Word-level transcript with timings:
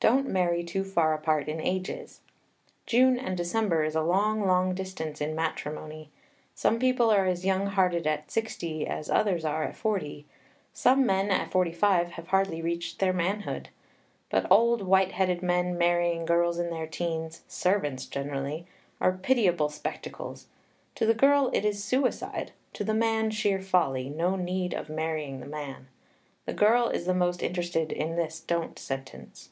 Don't 0.00 0.28
marry 0.28 0.62
too 0.62 0.84
far 0.84 1.12
apart 1.12 1.48
in 1.48 1.60
ages. 1.60 2.20
June 2.86 3.18
and 3.18 3.36
December 3.36 3.82
is 3.82 3.96
a 3.96 4.00
long, 4.00 4.46
long 4.46 4.72
distance 4.72 5.20
in 5.20 5.34
matrimony. 5.34 6.12
Some 6.54 6.78
people 6.78 7.10
are 7.10 7.26
as 7.26 7.44
young 7.44 7.66
hearted 7.66 8.06
at 8.06 8.30
sixty 8.30 8.86
as 8.86 9.10
others 9.10 9.44
are 9.44 9.64
at 9.64 9.74
forty. 9.74 10.24
Some 10.72 11.04
men 11.04 11.32
at 11.32 11.50
forty 11.50 11.72
five 11.72 12.10
have 12.12 12.28
hardly 12.28 12.62
reached 12.62 13.00
their 13.00 13.12
manhood. 13.12 13.70
But 14.30 14.46
old, 14.52 14.82
white 14.82 15.10
headed 15.10 15.42
men, 15.42 15.76
marrying 15.76 16.24
girls 16.24 16.60
in 16.60 16.70
their 16.70 16.86
teens 16.86 17.42
servants 17.48 18.06
generally 18.06 18.68
are 19.00 19.10
pitiable 19.20 19.68
spectacles. 19.68 20.46
To 20.94 21.06
the 21.06 21.12
girl 21.12 21.50
it 21.52 21.64
is 21.64 21.82
suicide; 21.82 22.52
to 22.74 22.84
the 22.84 22.94
man 22.94 23.32
sheer 23.32 23.60
folly; 23.60 24.08
no 24.08 24.36
need 24.36 24.74
of 24.74 24.88
marrying 24.88 25.40
the 25.40 25.46
man. 25.46 25.88
The 26.46 26.54
girl 26.54 26.86
is 26.88 27.04
the 27.06 27.14
most 27.14 27.42
interested 27.42 27.90
in 27.90 28.14
this 28.14 28.38
don't 28.38 28.78
sentence. 28.78 29.48